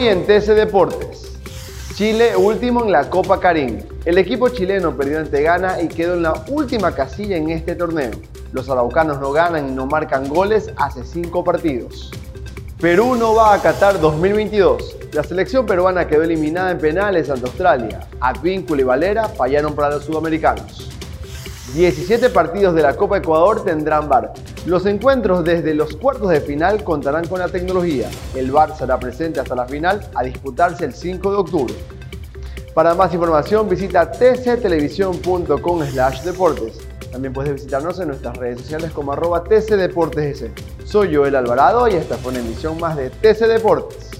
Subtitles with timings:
[0.00, 1.30] Hoy en TC Deportes,
[1.94, 3.80] Chile último en la Copa Karim.
[4.06, 8.12] El equipo chileno perdió ante Ghana y quedó en la última casilla en este torneo.
[8.52, 12.10] Los araucanos no ganan y no marcan goles hace cinco partidos.
[12.80, 14.96] Perú no va a Qatar 2022.
[15.12, 18.00] La selección peruana quedó eliminada en penales ante Australia.
[18.20, 20.88] Advíncula y Valera fallaron para los sudamericanos.
[21.74, 24.32] 17 partidos de la Copa Ecuador tendrán VAR.
[24.66, 28.10] Los encuentros desde los cuartos de final contarán con la tecnología.
[28.34, 31.74] El VAR será presente hasta la final a disputarse el 5 de octubre.
[32.74, 36.78] Para más información visita tctelevisión.com slash deportes.
[37.12, 40.44] También puedes visitarnos en nuestras redes sociales como arroba tcdeportes.
[40.84, 44.10] Soy Joel Alvarado y esta fue una emisión más de TC Deportes.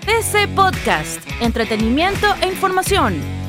[0.00, 3.20] TC Podcast, entretenimiento e información,